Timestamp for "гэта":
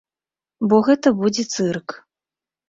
0.87-1.13